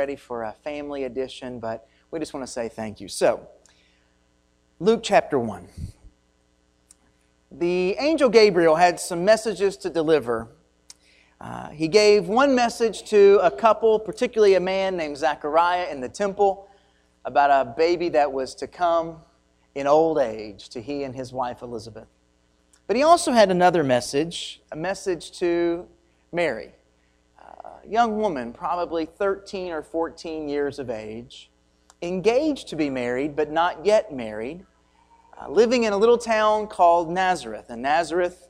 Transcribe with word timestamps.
ready 0.00 0.16
for 0.16 0.44
a 0.44 0.54
family 0.64 1.04
edition, 1.04 1.60
but 1.60 1.86
we 2.10 2.18
just 2.18 2.32
want 2.32 2.46
to 2.46 2.50
say 2.50 2.70
thank 2.70 3.02
you. 3.02 3.06
So, 3.06 3.46
Luke 4.78 5.00
chapter 5.02 5.38
1. 5.38 5.68
The 7.52 7.96
angel 7.98 8.30
Gabriel 8.30 8.76
had 8.76 8.98
some 8.98 9.26
messages 9.26 9.76
to 9.76 9.90
deliver. 9.90 10.48
Uh, 11.38 11.68
he 11.68 11.86
gave 11.86 12.28
one 12.28 12.54
message 12.54 13.02
to 13.10 13.40
a 13.42 13.50
couple, 13.50 13.98
particularly 13.98 14.54
a 14.54 14.60
man 14.60 14.96
named 14.96 15.18
Zechariah 15.18 15.90
in 15.90 16.00
the 16.00 16.08
temple, 16.08 16.66
about 17.26 17.50
a 17.50 17.70
baby 17.70 18.08
that 18.08 18.32
was 18.32 18.54
to 18.54 18.66
come 18.66 19.18
in 19.74 19.86
old 19.86 20.16
age 20.16 20.70
to 20.70 20.80
he 20.80 21.02
and 21.02 21.14
his 21.14 21.30
wife 21.30 21.60
Elizabeth. 21.60 22.08
But 22.86 22.96
he 22.96 23.02
also 23.02 23.32
had 23.32 23.50
another 23.50 23.84
message, 23.84 24.62
a 24.72 24.76
message 24.76 25.30
to 25.40 25.86
Mary, 26.32 26.72
young 27.88 28.16
woman, 28.16 28.52
probably 28.52 29.06
13 29.06 29.72
or 29.72 29.82
14 29.82 30.48
years 30.48 30.78
of 30.78 30.90
age, 30.90 31.50
engaged 32.02 32.68
to 32.68 32.76
be 32.76 32.90
married, 32.90 33.36
but 33.36 33.50
not 33.50 33.84
yet 33.84 34.14
married, 34.14 34.64
uh, 35.40 35.48
living 35.48 35.84
in 35.84 35.92
a 35.92 35.96
little 35.96 36.18
town 36.18 36.66
called 36.66 37.10
Nazareth. 37.10 37.66
And 37.68 37.82
Nazareth 37.82 38.48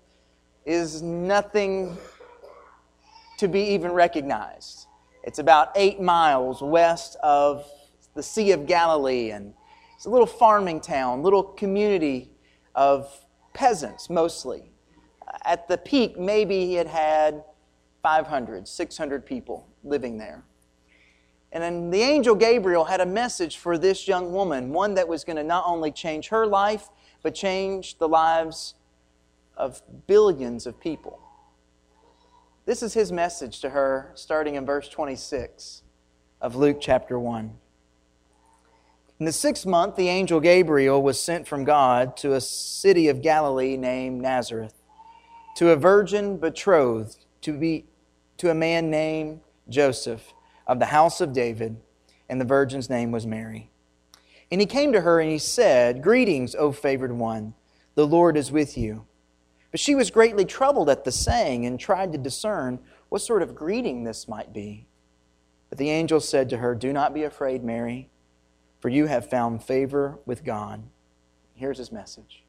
is 0.65 1.02
nothing 1.02 1.97
to 3.38 3.48
be 3.48 3.61
even 3.61 3.93
recognized. 3.93 4.87
It's 5.24 5.38
about 5.38 5.71
eight 5.74 6.01
miles 6.01 6.62
west 6.62 7.16
of 7.23 7.66
the 8.15 8.23
Sea 8.23 8.52
of 8.52 8.66
Galilee, 8.66 9.30
and 9.30 9.55
it's 9.97 10.07
a 10.07 10.10
little 10.10 10.27
farming 10.27 10.80
town, 10.80 11.23
little 11.23 11.43
community 11.43 12.30
of 12.74 13.27
peasants 13.52 14.10
mostly. 14.10 14.71
At 15.45 15.69
the 15.69 15.79
peak, 15.79 16.19
maybe 16.19 16.77
it 16.77 16.87
had 16.87 17.45
500, 18.03 18.67
600 18.67 19.27
people 19.27 19.67
living 19.85 20.19
there. 20.19 20.45
And 21.53 21.63
then 21.63 21.91
the 21.91 22.03
angel 22.03 22.35
Gabriel 22.35 22.85
had 22.85 23.01
a 23.01 23.07
message 23.07 23.57
for 23.57 23.77
this 23.77 24.07
young 24.07 24.33
woman, 24.33 24.73
one 24.73 24.95
that 24.95 25.09
was 25.09 25.25
going 25.25 25.37
to 25.37 25.43
not 25.43 25.65
only 25.66 25.91
change 25.91 26.29
her 26.29 26.47
life, 26.47 26.89
but 27.23 27.35
change 27.35 27.99
the 27.99 28.09
lives 28.09 28.74
of 29.57 29.83
billions 30.07 30.66
of 30.66 30.80
people. 30.80 31.19
This 32.66 32.83
is 32.83 32.95
his 32.95 33.11
message 33.11 33.61
to 33.61 33.71
her, 33.71 34.13
starting 34.15 34.55
in 34.55 34.65
verse 34.65 34.89
26 34.89 35.83
of 36.41 36.55
Luke 36.55 36.79
chapter 36.80 37.19
1. 37.19 37.52
In 39.19 39.27
the 39.27 39.33
sixth 39.33 39.67
month, 39.67 39.96
the 39.96 40.09
angel 40.09 40.41
Gabriel 40.41 41.02
was 41.02 41.21
sent 41.21 41.46
from 41.46 41.65
God 41.65 42.17
to 42.19 42.33
a 42.33 42.41
city 42.41 43.09
of 43.09 43.21
Galilee 43.21 43.77
named 43.77 44.23
Nazareth, 44.23 44.80
to 45.57 45.71
a 45.71 45.77
virgin 45.77 46.39
betrothed 46.39 47.27
to, 47.43 47.52
be, 47.52 47.85
to 48.41 48.51
a 48.51 48.55
man 48.55 48.91
named 48.91 49.41
Joseph 49.69 50.35
of 50.66 50.79
the 50.79 50.87
house 50.87 51.21
of 51.21 51.33
David, 51.33 51.77
and 52.29 52.41
the 52.41 52.45
virgin's 52.45 52.91
name 52.91 53.10
was 53.10 53.27
Mary. 53.27 53.71
And 54.51 54.60
he 54.60 54.66
came 54.66 54.93
to 54.93 55.01
her 55.01 55.21
and 55.21 55.30
he 55.30 55.38
said, 55.38 56.02
Greetings, 56.02 56.55
O 56.55 56.73
favored 56.73 57.13
one, 57.13 57.55
the 57.95 58.07
Lord 58.07 58.37
is 58.37 58.52
with 58.52 58.77
you. 58.77 59.07
But 59.71 59.80
she 59.80 59.95
was 59.95 60.11
greatly 60.11 60.45
troubled 60.45 60.91
at 60.91 61.05
the 61.05 61.13
saying 61.13 61.65
and 61.65 61.79
tried 61.79 62.13
to 62.13 62.18
discern 62.18 62.80
what 63.09 63.23
sort 63.23 63.43
of 63.43 63.55
greeting 63.55 64.05
this 64.05 64.27
might 64.27 64.53
be. 64.53 64.87
But 65.69 65.78
the 65.78 65.91
angel 65.91 66.19
said 66.21 66.50
to 66.50 66.56
her, 66.56 66.75
Do 66.75 66.93
not 66.93 67.15
be 67.15 67.22
afraid, 67.22 67.62
Mary 67.62 68.11
for 68.81 68.88
you 68.88 69.06
have 69.06 69.28
found 69.28 69.62
favor 69.62 70.19
with 70.27 70.43
God. 70.43 70.83
Here's 71.55 71.78
his 71.78 71.93
message. 71.93 72.43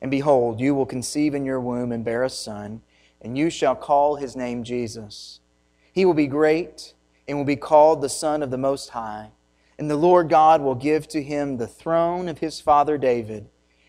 And 0.00 0.10
behold, 0.10 0.60
you 0.60 0.74
will 0.74 0.86
conceive 0.86 1.34
in 1.34 1.44
your 1.44 1.60
womb 1.60 1.90
and 1.90 2.04
bear 2.04 2.22
a 2.22 2.30
son, 2.30 2.82
and 3.20 3.36
you 3.36 3.50
shall 3.50 3.74
call 3.74 4.16
his 4.16 4.36
name 4.36 4.64
Jesus. 4.64 5.40
He 5.92 6.04
will 6.04 6.14
be 6.14 6.26
great 6.26 6.94
and 7.26 7.38
will 7.38 7.44
be 7.44 7.56
called 7.56 8.00
the 8.00 8.08
Son 8.08 8.42
of 8.42 8.50
the 8.50 8.58
Most 8.58 8.90
High. 8.90 9.30
And 9.78 9.90
the 9.90 9.96
Lord 9.96 10.28
God 10.28 10.62
will 10.62 10.74
give 10.74 11.06
to 11.08 11.22
him 11.22 11.56
the 11.56 11.66
throne 11.66 12.28
of 12.28 12.38
his 12.38 12.60
father 12.60 12.96
David, 12.96 13.48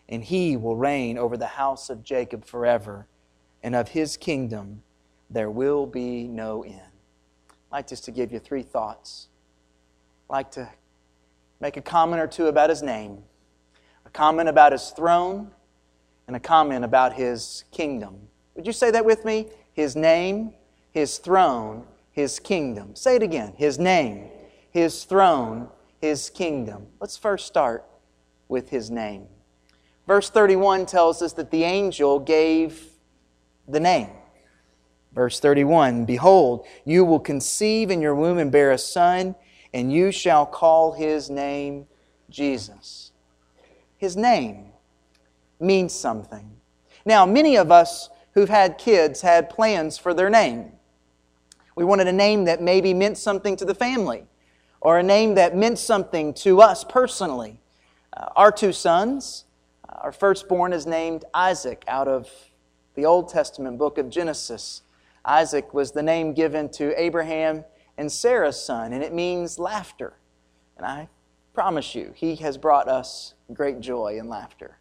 and 0.10 0.24
he 0.24 0.58
will 0.58 0.76
reign 0.76 1.18
over 1.18 1.38
the 1.38 1.48
house 1.48 1.90
of 1.90 2.04
Jacob 2.04 2.46
forever, 2.46 3.08
and 3.64 3.76
of 3.76 3.90
his 3.90 4.18
kingdom 4.18 4.84
there 5.30 5.50
will 5.50 5.86
be 5.86 6.28
no 6.28 6.64
end. 6.64 6.82
I'd 7.50 7.78
like 7.78 7.88
just 7.88 8.06
to 8.06 8.12
give 8.12 8.32
you 8.32 8.40
three 8.40 8.64
thoughts. 8.64 9.28
I'd 10.30 10.34
like 10.34 10.52
to 10.52 10.70
make 11.60 11.78
a 11.78 11.82
comment 11.82 12.22
or 12.22 12.28
two 12.28 12.48
about 12.48 12.70
his 12.70 12.82
name, 12.82 13.24
a 14.06 14.10
comment 14.10 14.50
about 14.50 14.72
his 14.72 14.90
throne, 14.90 15.52
and 16.28 16.36
a 16.36 16.40
comment 16.40 16.84
about 16.84 17.14
his 17.14 17.64
kingdom. 17.72 18.28
Would 18.58 18.68
you 18.68 18.74
say 18.74 18.92
that 18.92 19.06
with 19.06 19.24
me? 19.24 19.48
His 19.74 19.96
name, 19.96 20.54
his 20.92 21.20
throne, 21.20 21.86
his 22.12 22.40
kingdom. 22.40 22.96
Say 22.96 23.16
it 23.16 23.24
again. 23.24 23.54
His 23.56 23.78
name, 23.78 24.30
his 24.72 25.04
throne, 25.04 25.70
his 26.02 26.32
kingdom. 26.32 26.88
Let's 27.00 27.16
first 27.16 27.46
start 27.46 27.86
with 28.48 28.70
his 28.70 28.90
name. 28.90 29.28
Verse 30.08 30.32
31 30.32 30.88
tells 30.88 31.22
us 31.22 31.34
that 31.34 31.52
the 31.52 31.64
angel 31.64 32.20
gave 32.20 32.82
the 33.68 33.80
name. 33.80 34.10
Verse 35.14 35.40
31 35.40 36.06
Behold, 36.06 36.66
you 36.84 37.06
will 37.06 37.20
conceive 37.20 37.92
in 37.92 38.02
your 38.02 38.16
womb 38.16 38.40
and 38.40 38.52
bear 38.52 38.72
a 38.72 38.78
son 38.80 39.36
and 39.72 39.94
you 39.94 40.12
shall 40.12 40.48
call 40.48 40.94
his 40.94 41.30
name 41.30 41.86
Jesus. 42.32 43.12
His 43.98 44.18
name 44.18 44.66
means 45.60 45.94
something. 45.94 46.58
Now, 47.06 47.26
many 47.26 47.56
of 47.58 47.72
us 47.72 48.10
who've 48.38 48.50
had 48.50 48.78
kids 48.78 49.22
had 49.22 49.50
plans 49.50 49.98
for 49.98 50.14
their 50.14 50.30
name. 50.30 50.72
We 51.76 51.84
wanted 51.84 52.06
a 52.06 52.14
name 52.14 52.46
that 52.46 52.62
maybe 52.62 52.94
meant 52.94 53.18
something 53.18 53.56
to 53.56 53.66
the 53.66 53.74
family, 53.74 54.26
or 54.80 55.00
a 55.00 55.04
name 55.04 55.34
that 55.34 55.58
meant 55.58 55.80
something 55.80 56.36
to 56.36 56.62
us 56.62 56.84
personally. 56.84 57.60
Uh, 58.16 58.28
our 58.36 58.52
two 58.52 58.72
sons, 58.72 59.46
uh, 59.90 60.02
our 60.02 60.12
firstborn 60.12 60.72
is 60.72 60.86
named 60.86 61.26
Isaac 61.34 61.84
out 61.88 62.08
of 62.08 62.30
the 62.94 63.06
Old 63.06 63.28
Testament 63.30 63.80
book 63.80 63.98
of 63.98 64.08
Genesis. 64.08 64.84
Isaac 65.26 65.74
was 65.74 65.94
the 65.94 66.04
name 66.04 66.36
given 66.36 66.70
to 66.74 66.94
Abraham 67.02 67.66
and 67.98 68.12
Sarah's 68.12 68.64
son, 68.64 68.94
and 68.94 69.04
it 69.04 69.16
means 69.16 69.58
laughter. 69.58 70.14
And 70.78 70.86
I 70.86 71.10
promise 71.56 71.96
you, 71.96 72.12
he 72.14 72.36
has 72.36 72.60
brought 72.60 72.88
us 72.88 73.34
great 73.52 73.80
joy 73.80 74.20
and 74.20 74.30
laughter. 74.30 74.78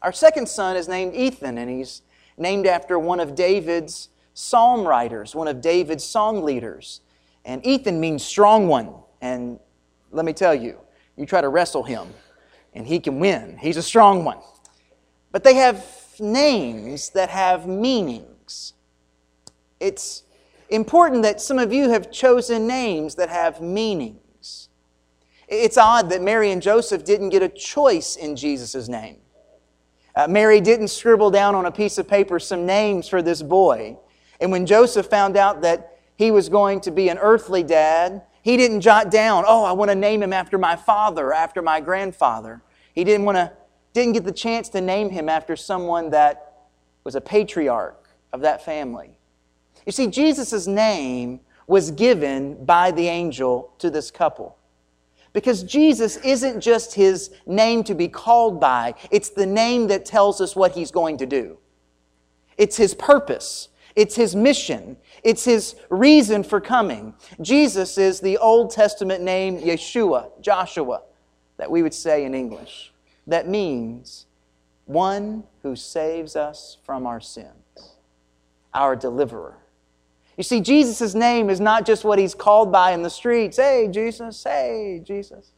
Our 0.00 0.12
second 0.12 0.48
son 0.48 0.76
is 0.76 0.86
named 0.86 1.16
Ethan, 1.16 1.58
and 1.58 1.68
he's 1.68 2.02
named 2.36 2.66
after 2.66 2.98
one 2.98 3.20
of 3.20 3.34
David's 3.34 4.08
psalm 4.34 4.86
writers, 4.86 5.34
one 5.34 5.48
of 5.48 5.60
David's 5.60 6.04
song 6.04 6.42
leaders. 6.42 7.00
And 7.44 7.64
Ethan 7.64 8.00
means 8.00 8.24
strong 8.24 8.68
one. 8.68 8.94
And 9.20 9.58
let 10.10 10.24
me 10.24 10.32
tell 10.32 10.54
you, 10.54 10.78
you 11.16 11.26
try 11.26 11.40
to 11.40 11.48
wrestle 11.48 11.82
him, 11.82 12.08
and 12.74 12.86
he 12.86 12.98
can 12.98 13.20
win. 13.20 13.56
He's 13.58 13.76
a 13.76 13.82
strong 13.82 14.24
one. 14.24 14.38
But 15.30 15.44
they 15.44 15.54
have 15.54 15.84
names 16.18 17.10
that 17.10 17.28
have 17.30 17.66
meanings. 17.66 18.74
It's 19.80 20.22
important 20.68 21.22
that 21.22 21.40
some 21.40 21.58
of 21.58 21.72
you 21.72 21.90
have 21.90 22.10
chosen 22.10 22.66
names 22.66 23.14
that 23.16 23.28
have 23.28 23.60
meanings. 23.60 24.68
It's 25.46 25.76
odd 25.76 26.10
that 26.10 26.22
Mary 26.22 26.50
and 26.50 26.62
Joseph 26.62 27.04
didn't 27.04 27.28
get 27.30 27.42
a 27.42 27.48
choice 27.48 28.16
in 28.16 28.34
Jesus' 28.34 28.88
name. 28.88 29.18
Uh, 30.16 30.28
Mary 30.28 30.60
didn't 30.60 30.88
scribble 30.88 31.30
down 31.30 31.54
on 31.54 31.66
a 31.66 31.72
piece 31.72 31.98
of 31.98 32.06
paper 32.06 32.38
some 32.38 32.66
names 32.66 33.08
for 33.08 33.20
this 33.20 33.42
boy. 33.42 33.98
And 34.40 34.52
when 34.52 34.66
Joseph 34.66 35.06
found 35.06 35.36
out 35.36 35.62
that 35.62 35.98
he 36.16 36.30
was 36.30 36.48
going 36.48 36.80
to 36.82 36.90
be 36.90 37.08
an 37.08 37.18
earthly 37.18 37.62
dad, 37.62 38.22
he 38.42 38.56
didn't 38.56 38.82
jot 38.82 39.10
down, 39.10 39.44
oh, 39.46 39.64
I 39.64 39.72
want 39.72 39.90
to 39.90 39.94
name 39.94 40.22
him 40.22 40.32
after 40.32 40.58
my 40.58 40.76
father, 40.76 41.32
after 41.32 41.62
my 41.62 41.80
grandfather. 41.80 42.62
He 42.94 43.02
didn't 43.02 43.24
want 43.24 43.36
to, 43.36 43.52
didn't 43.92 44.12
get 44.12 44.24
the 44.24 44.32
chance 44.32 44.68
to 44.70 44.80
name 44.80 45.10
him 45.10 45.28
after 45.28 45.56
someone 45.56 46.10
that 46.10 46.66
was 47.02 47.14
a 47.14 47.20
patriarch 47.20 48.08
of 48.32 48.40
that 48.42 48.64
family. 48.64 49.18
You 49.86 49.92
see, 49.92 50.06
Jesus' 50.06 50.66
name 50.66 51.40
was 51.66 51.90
given 51.90 52.64
by 52.64 52.90
the 52.90 53.08
angel 53.08 53.72
to 53.78 53.90
this 53.90 54.10
couple. 54.10 54.56
Because 55.34 55.64
Jesus 55.64 56.16
isn't 56.18 56.60
just 56.60 56.94
his 56.94 57.30
name 57.44 57.82
to 57.84 57.94
be 57.94 58.08
called 58.08 58.60
by, 58.60 58.94
it's 59.10 59.30
the 59.30 59.44
name 59.44 59.88
that 59.88 60.06
tells 60.06 60.40
us 60.40 60.56
what 60.56 60.72
he's 60.72 60.92
going 60.92 61.18
to 61.18 61.26
do. 61.26 61.58
It's 62.56 62.76
his 62.76 62.94
purpose, 62.94 63.68
it's 63.96 64.14
his 64.14 64.36
mission, 64.36 64.96
it's 65.24 65.44
his 65.44 65.74
reason 65.90 66.44
for 66.44 66.60
coming. 66.60 67.14
Jesus 67.40 67.98
is 67.98 68.20
the 68.20 68.38
Old 68.38 68.70
Testament 68.70 69.24
name 69.24 69.58
Yeshua, 69.58 70.40
Joshua, 70.40 71.02
that 71.56 71.70
we 71.70 71.82
would 71.82 71.94
say 71.94 72.24
in 72.24 72.32
English. 72.32 72.92
That 73.26 73.48
means 73.48 74.26
one 74.84 75.42
who 75.62 75.74
saves 75.74 76.36
us 76.36 76.78
from 76.84 77.08
our 77.08 77.20
sins, 77.20 77.96
our 78.72 78.94
deliverer. 78.94 79.56
You 80.36 80.44
see, 80.44 80.60
Jesus' 80.60 81.14
name 81.14 81.48
is 81.48 81.60
not 81.60 81.86
just 81.86 82.04
what 82.04 82.18
he's 82.18 82.34
called 82.34 82.72
by 82.72 82.92
in 82.92 83.02
the 83.02 83.10
streets. 83.10 83.56
Hey, 83.56 83.88
Jesus, 83.90 84.42
hey, 84.42 85.00
Jesus. 85.04 85.52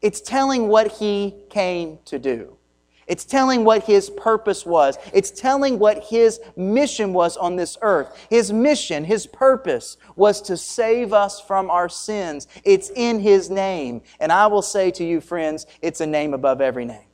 It's 0.00 0.20
telling 0.20 0.68
what 0.68 0.92
he 0.92 1.34
came 1.50 1.98
to 2.06 2.18
do. 2.18 2.56
It's 3.06 3.24
telling 3.24 3.64
what 3.64 3.82
his 3.84 4.08
purpose 4.10 4.64
was. 4.64 4.96
It's 5.12 5.30
telling 5.30 5.78
what 5.78 6.04
his 6.04 6.40
mission 6.56 7.12
was 7.12 7.36
on 7.36 7.56
this 7.56 7.76
earth. 7.82 8.26
His 8.30 8.52
mission, 8.52 9.04
his 9.04 9.26
purpose 9.26 9.96
was 10.16 10.40
to 10.42 10.56
save 10.56 11.12
us 11.12 11.40
from 11.40 11.68
our 11.68 11.88
sins. 11.88 12.46
It's 12.64 12.90
in 12.90 13.20
his 13.20 13.50
name. 13.50 14.02
And 14.20 14.32
I 14.32 14.46
will 14.46 14.62
say 14.62 14.90
to 14.92 15.04
you, 15.04 15.20
friends, 15.20 15.66
it's 15.82 16.00
a 16.00 16.06
name 16.06 16.32
above 16.32 16.60
every 16.60 16.84
name. 16.84 17.06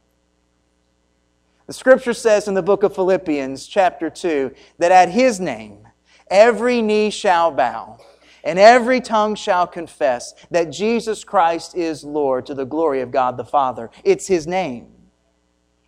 The 1.66 1.72
scripture 1.72 2.14
says 2.14 2.48
in 2.48 2.54
the 2.54 2.62
book 2.62 2.82
of 2.82 2.94
Philippians, 2.94 3.66
chapter 3.66 4.08
2, 4.08 4.54
that 4.78 4.92
at 4.92 5.10
his 5.10 5.40
name 5.40 5.88
every 6.30 6.82
knee 6.82 7.10
shall 7.10 7.50
bow 7.50 7.98
and 8.44 8.58
every 8.58 9.00
tongue 9.00 9.34
shall 9.34 9.66
confess 9.66 10.34
that 10.50 10.70
Jesus 10.70 11.25
Christ 11.25 11.76
is 11.76 12.04
Lord 12.04 12.46
to 12.46 12.54
the 12.54 12.64
glory 12.64 13.00
of 13.00 13.10
God 13.10 13.36
the 13.36 13.44
Father. 13.44 13.90
It's 14.04 14.26
his 14.26 14.46
name. 14.46 14.94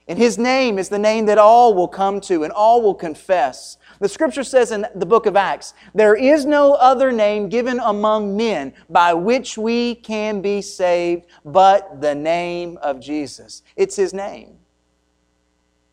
And 0.08 0.18
his 0.18 0.38
name 0.38 0.76
is 0.76 0.88
the 0.88 0.98
name 0.98 1.26
that 1.26 1.38
all 1.38 1.72
will 1.72 1.86
come 1.86 2.20
to 2.22 2.42
and 2.42 2.52
all 2.52 2.82
will 2.82 2.96
confess. 2.96 3.78
The 4.00 4.08
scripture 4.08 4.42
says 4.42 4.72
in 4.72 4.84
the 4.96 5.06
book 5.06 5.26
of 5.26 5.36
Acts, 5.36 5.72
there 5.94 6.16
is 6.16 6.44
no 6.44 6.74
other 6.74 7.12
name 7.12 7.48
given 7.48 7.78
among 7.78 8.36
men 8.36 8.72
by 8.88 9.14
which 9.14 9.56
we 9.56 9.94
can 9.94 10.42
be 10.42 10.62
saved 10.62 11.26
but 11.44 12.00
the 12.00 12.14
name 12.14 12.76
of 12.82 13.00
Jesus. 13.00 13.62
It's 13.76 13.94
his 13.94 14.12
name. 14.12 14.58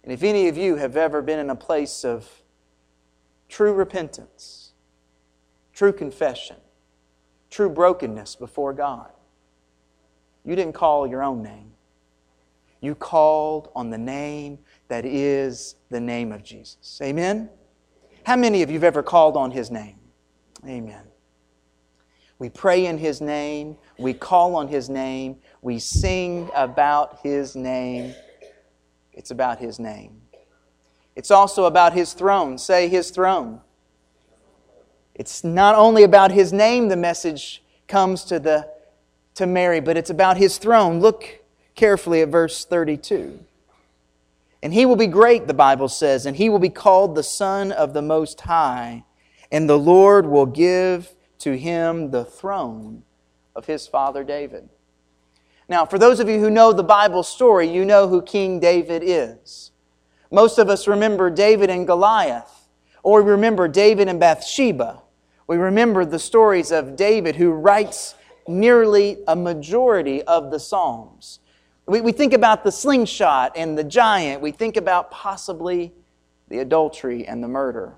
And 0.03 0.11
if 0.11 0.23
any 0.23 0.47
of 0.47 0.57
you 0.57 0.77
have 0.77 0.97
ever 0.97 1.21
been 1.21 1.37
in 1.37 1.51
a 1.51 1.55
place 1.55 2.03
of 2.03 2.36
true 3.49 3.73
repentance, 3.73 4.73
true 5.73 5.93
confession, 5.93 6.57
true 7.49 7.69
brokenness 7.69 8.35
before 8.35 8.73
God, 8.73 9.11
you 10.43 10.55
didn't 10.55 10.73
call 10.73 11.07
your 11.07 11.23
own 11.23 11.43
name. 11.43 11.73
You 12.79 12.95
called 12.95 13.69
on 13.75 13.89
the 13.89 13.97
name 13.97 14.59
that 14.87 15.05
is 15.05 15.75
the 15.89 15.99
name 15.99 16.31
of 16.31 16.43
Jesus. 16.43 16.99
Amen? 17.01 17.49
How 18.23 18.35
many 18.35 18.61
of 18.61 18.69
you 18.69 18.75
have 18.75 18.83
ever 18.83 19.03
called 19.03 19.35
on 19.35 19.51
His 19.51 19.71
name? 19.71 19.97
Amen. 20.65 21.03
We 22.39 22.49
pray 22.49 22.85
in 22.85 22.97
His 22.97 23.19
name. 23.19 23.77
We 23.97 24.13
call 24.13 24.55
on 24.55 24.67
His 24.67 24.89
name. 24.89 25.37
We 25.61 25.79
sing 25.79 26.49
about 26.53 27.19
His 27.23 27.55
name. 27.55 28.13
It's 29.13 29.31
about 29.31 29.59
His 29.59 29.79
name. 29.79 30.21
It's 31.17 31.31
also 31.31 31.65
about 31.65 31.93
His 31.93 32.13
throne. 32.13 32.59
Say 32.59 32.87
His 32.87 33.09
throne. 33.09 33.61
It's 35.15 35.43
not 35.43 35.73
only 35.73 36.03
about 36.03 36.31
His 36.31 36.53
name, 36.53 36.89
the 36.89 36.95
message 36.95 37.63
comes 37.87 38.23
to, 38.25 38.39
the, 38.39 38.69
to 39.33 39.47
Mary, 39.47 39.79
but 39.79 39.97
it's 39.97 40.11
about 40.11 40.37
His 40.37 40.59
throne. 40.59 40.99
Look 40.99 41.41
carefully 41.73 42.21
at 42.21 42.29
verse 42.29 42.65
32. 42.65 43.39
And 44.61 44.73
he 44.73 44.85
will 44.85 44.95
be 44.95 45.07
great, 45.07 45.47
the 45.47 45.55
Bible 45.55 45.89
says, 45.89 46.27
and 46.27 46.37
he 46.37 46.49
will 46.49 46.59
be 46.59 46.69
called 46.69 47.15
the 47.15 47.23
Son 47.23 47.71
of 47.71 47.93
the 47.93 48.01
Most 48.03 48.41
High, 48.41 49.03
and 49.51 49.67
the 49.67 49.77
Lord 49.77 50.27
will 50.27 50.45
give 50.45 51.15
to 51.39 51.57
him 51.57 52.11
the 52.11 52.25
throne 52.25 53.03
of 53.55 53.65
his 53.65 53.87
father 53.87 54.23
David. 54.23 54.69
Now, 55.67 55.85
for 55.85 55.97
those 55.97 56.19
of 56.19 56.29
you 56.29 56.39
who 56.39 56.51
know 56.51 56.73
the 56.73 56.83
Bible 56.83 57.23
story, 57.23 57.67
you 57.67 57.85
know 57.85 58.07
who 58.07 58.21
King 58.21 58.59
David 58.59 59.01
is. 59.03 59.71
Most 60.31 60.57
of 60.57 60.69
us 60.69 60.87
remember 60.87 61.29
David 61.29 61.69
and 61.69 61.87
Goliath, 61.87 62.69
or 63.03 63.21
we 63.21 63.31
remember 63.31 63.67
David 63.67 64.07
and 64.07 64.19
Bathsheba. 64.19 65.01
We 65.47 65.57
remember 65.57 66.03
the 66.03 66.19
stories 66.19 66.71
of 66.71 66.95
David, 66.95 67.37
who 67.37 67.51
writes 67.51 68.15
nearly 68.47 69.17
a 69.27 69.35
majority 69.35 70.21
of 70.23 70.51
the 70.51 70.59
Psalms. 70.59 71.39
We, 71.85 72.01
we 72.01 72.11
think 72.11 72.33
about 72.33 72.63
the 72.63 72.71
slingshot 72.71 73.53
and 73.55 73.77
the 73.77 73.83
giant. 73.83 74.41
We 74.41 74.51
think 74.51 74.75
about 74.75 75.11
possibly 75.11 75.93
the 76.49 76.59
adultery 76.59 77.25
and 77.25 77.41
the 77.41 77.47
murder. 77.47 77.95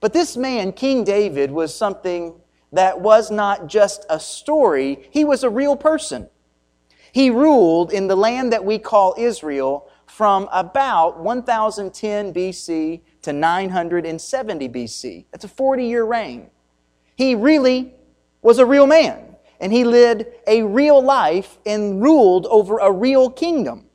But 0.00 0.14
this 0.14 0.36
man, 0.36 0.72
King 0.72 1.04
David, 1.04 1.50
was 1.50 1.74
something 1.74 2.34
that 2.72 3.00
was 3.00 3.30
not 3.30 3.66
just 3.66 4.06
a 4.08 4.18
story, 4.18 5.08
he 5.10 5.24
was 5.24 5.42
a 5.42 5.50
real 5.50 5.76
person. 5.76 6.28
He 7.12 7.28
ruled 7.28 7.92
in 7.92 8.06
the 8.06 8.16
land 8.16 8.52
that 8.52 8.64
we 8.64 8.78
call 8.78 9.14
Israel 9.18 9.89
from 10.20 10.50
about 10.52 11.18
1010 11.18 12.34
BC 12.34 13.00
to 13.22 13.32
970 13.32 14.68
BC. 14.68 15.24
That's 15.32 15.46
a 15.46 15.48
40 15.48 15.86
year 15.86 16.04
reign. 16.04 16.50
He 17.16 17.34
really 17.34 17.94
was 18.42 18.58
a 18.58 18.66
real 18.66 18.86
man 18.86 19.34
and 19.62 19.72
he 19.72 19.82
led 19.82 20.30
a 20.46 20.62
real 20.62 21.02
life 21.02 21.56
and 21.64 22.02
ruled 22.02 22.44
over 22.50 22.76
a 22.80 22.92
real 22.92 23.30
kingdom. 23.30 23.86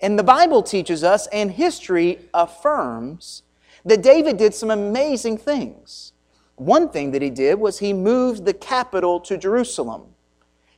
And 0.00 0.18
the 0.18 0.24
Bible 0.24 0.62
teaches 0.62 1.04
us, 1.04 1.26
and 1.26 1.50
history 1.50 2.18
affirms, 2.32 3.42
that 3.84 4.02
David 4.02 4.38
did 4.38 4.54
some 4.54 4.70
amazing 4.70 5.36
things. 5.36 6.14
One 6.54 6.88
thing 6.88 7.10
that 7.10 7.20
he 7.20 7.28
did 7.28 7.60
was 7.60 7.80
he 7.80 7.92
moved 7.92 8.46
the 8.46 8.54
capital 8.54 9.20
to 9.20 9.36
Jerusalem. 9.36 10.14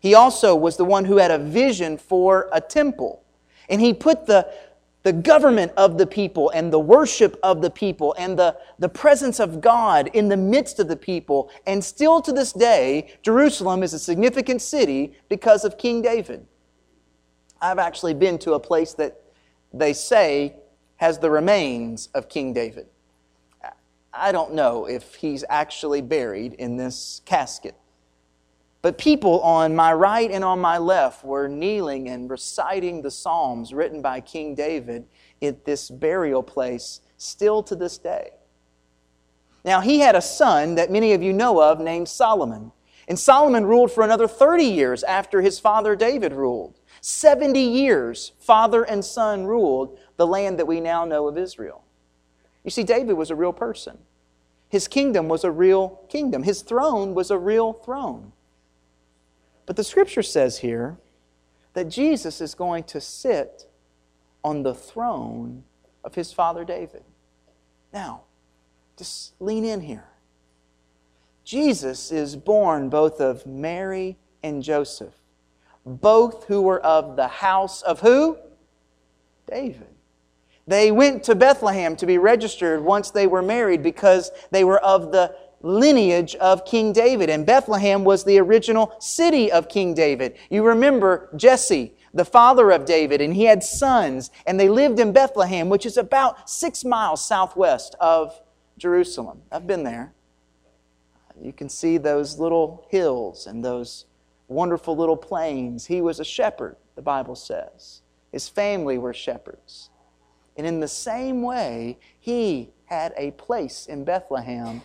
He 0.01 0.15
also 0.15 0.57
was 0.57 0.77
the 0.77 0.85
one 0.85 1.05
who 1.05 1.19
had 1.19 1.31
a 1.31 1.39
vision 1.39 1.97
for 1.97 2.49
a 2.53 2.61
temple. 2.61 3.23
And 3.69 3.81
he 3.81 3.93
put 3.93 4.26
the, 4.26 4.50
the 5.03 5.12
government 5.12 5.73
of 5.76 5.99
the 5.99 6.06
people 6.06 6.50
and 6.50 6.73
the 6.73 6.79
worship 6.79 7.38
of 7.43 7.62
the 7.62 7.70
people 7.70 8.15
and 8.19 8.38
the, 8.38 8.56
the 8.79 8.88
presence 8.88 9.41
of 9.41 9.61
God 9.61 10.11
in 10.15 10.29
the 10.29 10.37
midst 10.37 10.79
of 10.81 10.88
the 10.88 10.97
people. 10.97 11.50
And 11.67 11.82
still 11.82 12.20
to 12.23 12.32
this 12.32 12.53
day, 12.53 13.15
Jerusalem 13.23 13.82
is 13.82 13.93
a 13.93 13.99
significant 13.99 14.62
city 14.62 15.15
because 15.29 15.65
of 15.65 15.79
King 15.79 16.03
David. 16.03 16.47
I've 17.61 17.79
actually 17.79 18.15
been 18.15 18.38
to 18.38 18.53
a 18.53 18.61
place 18.61 18.94
that 18.94 19.20
they 19.73 19.93
say 19.93 20.55
has 20.97 21.19
the 21.19 21.31
remains 21.31 22.09
of 22.14 22.29
King 22.29 22.53
David. 22.53 22.87
I 24.12 24.32
don't 24.32 24.55
know 24.55 24.87
if 24.87 25.14
he's 25.14 25.44
actually 25.49 26.00
buried 26.00 26.55
in 26.55 26.76
this 26.76 27.23
casket. 27.25 27.76
But 28.88 28.96
people 28.96 29.43
on 29.43 29.76
my 29.76 29.93
right 29.93 30.31
and 30.31 30.43
on 30.43 30.61
my 30.61 30.79
left 30.79 31.23
were 31.23 31.46
kneeling 31.46 32.08
and 32.08 32.31
reciting 32.31 33.02
the 33.02 33.11
Psalms 33.11 33.75
written 33.75 34.00
by 34.00 34.23
King 34.23 34.55
David 34.55 35.05
at 35.43 35.67
this 35.67 35.90
burial 35.90 36.43
place 36.43 37.02
still 37.19 37.62
to 37.64 37.76
this 37.76 37.99
day. 37.99 38.31
Now, 39.62 39.82
he 39.82 39.99
had 39.99 40.17
a 40.17 40.23
son 40.23 40.76
that 40.76 40.90
many 40.90 41.12
of 41.12 41.23
you 41.23 41.35
know 41.35 41.61
of 41.61 41.81
named 41.81 42.08
Solomon. 42.08 42.73
And 43.08 43.19
Solomon 43.19 43.67
ruled 43.67 43.93
for 43.93 44.02
another 44.02 44.26
30 44.26 44.64
years 44.64 45.05
after 45.05 45.43
his 45.43 45.61
father 45.61 45.94
David 45.94 46.32
ruled. 46.32 46.81
70 47.02 47.61
years, 47.61 48.32
father 48.38 48.85
and 48.85 49.05
son 49.05 49.44
ruled 49.44 49.99
the 50.17 50.26
land 50.26 50.58
that 50.58 50.67
we 50.67 50.81
now 50.81 51.05
know 51.05 51.29
of 51.29 51.37
Israel. 51.37 51.85
You 52.64 52.70
see, 52.70 52.85
David 52.85 53.19
was 53.19 53.31
a 53.31 53.37
real 53.37 53.52
person. 53.52 53.99
His 54.70 54.88
kingdom 54.88 55.29
was 55.29 55.44
a 55.44 55.50
real 55.50 56.00
kingdom. 56.08 56.43
His 56.43 56.62
throne 56.62 57.12
was 57.12 57.31
a 57.31 57.37
real 57.37 57.75
throne. 57.75 58.32
But 59.69 59.76
the 59.76 59.85
scripture 59.85 60.23
says 60.23 60.57
here 60.61 60.97
that 61.75 61.90
Jesus 61.90 62.40
is 62.40 62.54
going 62.54 62.85
to 62.85 63.02
sit 63.02 63.66
on 64.43 64.62
the 64.62 64.73
throne 64.73 65.62
of 66.02 66.14
his 66.14 66.33
father 66.33 66.64
David. 66.64 67.04
Now, 67.93 68.23
just 68.97 69.35
lean 69.40 69.66
in 69.66 69.83
here. 69.83 70.09
Jesus 71.45 72.11
is 72.11 72.35
born 72.35 72.88
both 72.88 73.21
of 73.21 73.47
Mary 73.47 74.16
and 74.43 74.62
Joseph, 74.62 75.12
both 75.85 76.45
who 76.45 76.62
were 76.62 76.81
of 76.81 77.16
the 77.16 77.28
house 77.28 77.83
of 77.83 78.00
who? 78.00 78.38
David. 79.47 79.88
They 80.66 80.90
went 80.90 81.25
to 81.25 81.35
Bethlehem 81.35 81.95
to 81.97 82.07
be 82.07 82.16
registered 82.16 82.81
once 82.81 83.11
they 83.11 83.26
were 83.26 83.43
married 83.43 83.83
because 83.83 84.31
they 84.50 84.64
were 84.64 84.83
of 84.83 85.12
the 85.12 85.37
lineage 85.62 86.35
of 86.37 86.65
King 86.65 86.93
David. 86.93 87.31
And 87.31 87.45
Bethlehem 87.45 88.05
was 88.05 88.25
the 88.25 88.38
original 88.38 88.95
city 89.00 89.50
of 89.50 89.69
King 89.69 89.95
David. 89.95 90.37
You 90.50 90.65
remember 90.65 91.31
Jesse, 91.37 91.95
the 92.15 92.25
father 92.25 92.71
of 92.71 92.85
David, 92.85 93.21
and 93.21 93.35
he 93.35 93.45
had 93.45 93.62
sons, 93.62 94.31
and 94.47 94.59
they 94.59 94.69
lived 94.69 94.99
in 94.99 95.12
Bethlehem, 95.12 95.69
which 95.69 95.87
is 95.87 95.97
about 95.97 96.49
six 96.49 96.85
miles 96.85 97.25
southwest 97.25 97.95
of 98.00 98.41
Jerusalem. 98.79 99.43
I've 99.53 99.67
been 99.67 99.85
there. 99.85 100.12
You 101.41 101.53
can 101.53 101.69
see 101.69 101.99
those 101.99 102.38
little 102.38 102.87
hills 102.91 103.47
and 103.47 103.65
those 103.65 104.07
wonderful 104.49 104.97
little 104.97 105.17
plains. 105.17 105.87
He 105.87 106.00
was 106.00 106.19
a 106.19 106.25
shepherd, 106.25 106.77
the 106.97 107.03
Bible 107.03 107.37
says. 107.37 108.03
His 108.33 108.49
family 108.49 108.99
were 108.99 109.15
shepherds. 109.15 109.91
And 110.57 110.67
in 110.67 110.81
the 110.81 110.88
same 110.88 111.43
way, 111.43 111.99
he 112.19 112.71
had 112.87 113.15
a 113.17 113.31
place 113.33 113.87
in 113.87 114.05
Bethlehem 114.05 114.83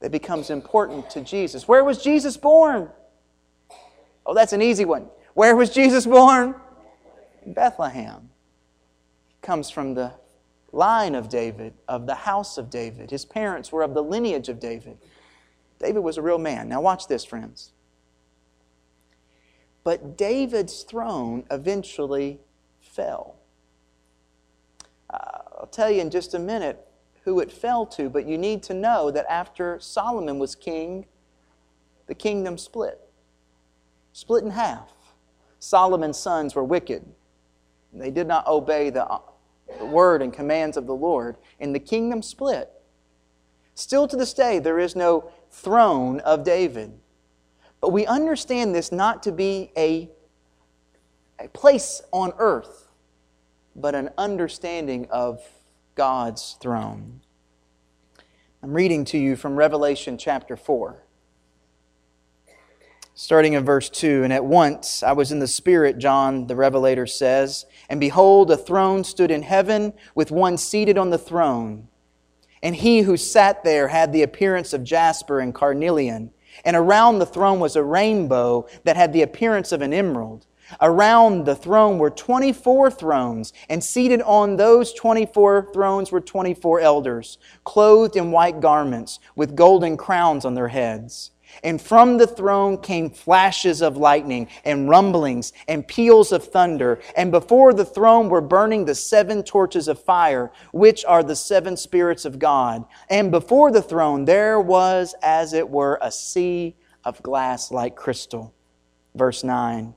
that 0.00 0.10
becomes 0.10 0.50
important 0.50 1.10
to 1.10 1.20
Jesus. 1.20 1.66
Where 1.66 1.84
was 1.84 2.02
Jesus 2.02 2.36
born? 2.36 2.90
Oh, 4.24 4.34
that's 4.34 4.52
an 4.52 4.62
easy 4.62 4.84
one. 4.84 5.08
Where 5.34 5.56
was 5.56 5.70
Jesus 5.70 6.06
born? 6.06 6.54
In 7.44 7.52
Bethlehem. 7.52 8.28
He 9.28 9.34
comes 9.42 9.70
from 9.70 9.94
the 9.94 10.12
line 10.72 11.14
of 11.14 11.28
David, 11.28 11.74
of 11.88 12.06
the 12.06 12.14
house 12.14 12.58
of 12.58 12.70
David. 12.70 13.10
His 13.10 13.24
parents 13.24 13.72
were 13.72 13.82
of 13.82 13.94
the 13.94 14.02
lineage 14.02 14.48
of 14.48 14.60
David. 14.60 14.98
David 15.78 16.00
was 16.00 16.18
a 16.18 16.22
real 16.22 16.38
man. 16.38 16.68
Now, 16.68 16.80
watch 16.80 17.06
this, 17.08 17.24
friends. 17.24 17.72
But 19.84 20.18
David's 20.18 20.82
throne 20.82 21.44
eventually 21.50 22.40
fell. 22.80 23.36
Uh, 25.08 25.16
I'll 25.60 25.68
tell 25.70 25.90
you 25.90 26.00
in 26.00 26.10
just 26.10 26.34
a 26.34 26.38
minute 26.38 26.87
who 27.28 27.40
it 27.40 27.52
fell 27.52 27.84
to, 27.84 28.08
but 28.08 28.26
you 28.26 28.38
need 28.38 28.62
to 28.62 28.72
know 28.72 29.10
that 29.10 29.30
after 29.30 29.78
Solomon 29.80 30.38
was 30.38 30.54
king, 30.54 31.04
the 32.06 32.14
kingdom 32.14 32.56
split. 32.56 32.98
Split 34.14 34.44
in 34.44 34.50
half. 34.50 34.90
Solomon's 35.58 36.18
sons 36.18 36.54
were 36.54 36.64
wicked. 36.64 37.04
They 37.92 38.10
did 38.10 38.26
not 38.26 38.46
obey 38.46 38.88
the, 38.88 39.04
uh, 39.04 39.18
the 39.78 39.84
word 39.84 40.22
and 40.22 40.32
commands 40.32 40.78
of 40.78 40.86
the 40.86 40.94
Lord, 40.94 41.36
and 41.60 41.74
the 41.74 41.78
kingdom 41.78 42.22
split. 42.22 42.70
Still 43.74 44.08
to 44.08 44.16
this 44.16 44.32
day, 44.32 44.58
there 44.58 44.78
is 44.78 44.96
no 44.96 45.30
throne 45.50 46.20
of 46.20 46.44
David. 46.44 46.98
But 47.82 47.90
we 47.90 48.06
understand 48.06 48.74
this 48.74 48.90
not 48.90 49.22
to 49.24 49.32
be 49.32 49.70
a, 49.76 50.08
a 51.38 51.48
place 51.48 52.00
on 52.10 52.32
earth, 52.38 52.88
but 53.76 53.94
an 53.94 54.08
understanding 54.16 55.06
of 55.10 55.42
God's 55.98 56.56
throne. 56.60 57.22
I'm 58.62 58.72
reading 58.72 59.04
to 59.06 59.18
you 59.18 59.34
from 59.34 59.56
Revelation 59.56 60.16
chapter 60.16 60.56
4 60.56 61.02
starting 63.14 63.54
in 63.54 63.64
verse 63.64 63.90
2 63.90 64.22
And 64.22 64.32
at 64.32 64.44
once 64.44 65.02
I 65.02 65.10
was 65.10 65.32
in 65.32 65.40
the 65.40 65.48
Spirit, 65.48 65.98
John 65.98 66.46
the 66.46 66.54
Revelator 66.54 67.04
says, 67.04 67.66
and 67.88 67.98
behold, 67.98 68.48
a 68.52 68.56
throne 68.56 69.02
stood 69.02 69.32
in 69.32 69.42
heaven 69.42 69.92
with 70.14 70.30
one 70.30 70.56
seated 70.56 70.96
on 70.96 71.10
the 71.10 71.18
throne. 71.18 71.88
And 72.62 72.76
he 72.76 73.00
who 73.00 73.16
sat 73.16 73.64
there 73.64 73.88
had 73.88 74.12
the 74.12 74.22
appearance 74.22 74.72
of 74.72 74.84
jasper 74.84 75.40
and 75.40 75.52
carnelian. 75.52 76.30
And 76.64 76.76
around 76.76 77.18
the 77.18 77.26
throne 77.26 77.58
was 77.58 77.74
a 77.74 77.82
rainbow 77.82 78.68
that 78.84 78.96
had 78.96 79.12
the 79.12 79.22
appearance 79.22 79.72
of 79.72 79.82
an 79.82 79.92
emerald. 79.92 80.46
Around 80.80 81.46
the 81.46 81.54
throne 81.54 81.98
were 81.98 82.10
24 82.10 82.90
thrones, 82.90 83.52
and 83.68 83.82
seated 83.82 84.22
on 84.22 84.56
those 84.56 84.92
24 84.92 85.70
thrones 85.72 86.12
were 86.12 86.20
24 86.20 86.80
elders, 86.80 87.38
clothed 87.64 88.16
in 88.16 88.30
white 88.30 88.60
garments, 88.60 89.18
with 89.34 89.56
golden 89.56 89.96
crowns 89.96 90.44
on 90.44 90.54
their 90.54 90.68
heads. 90.68 91.30
And 91.62 91.80
from 91.80 92.18
the 92.18 92.26
throne 92.26 92.78
came 92.78 93.10
flashes 93.10 93.82
of 93.82 93.96
lightning 93.96 94.48
and 94.64 94.88
rumblings 94.88 95.52
and 95.66 95.86
peals 95.86 96.30
of 96.30 96.44
thunder. 96.44 97.00
And 97.16 97.30
before 97.30 97.72
the 97.72 97.84
throne 97.84 98.28
were 98.28 98.40
burning 98.40 98.84
the 98.84 98.94
seven 98.94 99.42
torches 99.42 99.88
of 99.88 100.02
fire, 100.02 100.52
which 100.72 101.04
are 101.04 101.22
the 101.22 101.36
seven 101.36 101.76
spirits 101.76 102.24
of 102.24 102.38
God. 102.38 102.84
And 103.08 103.30
before 103.30 103.70
the 103.70 103.82
throne 103.82 104.24
there 104.24 104.60
was, 104.60 105.14
as 105.22 105.52
it 105.52 105.68
were, 105.68 105.98
a 106.02 106.12
sea 106.12 106.76
of 107.04 107.22
glass 107.22 107.70
like 107.70 107.96
crystal. 107.96 108.54
Verse 109.14 109.42
9. 109.42 109.94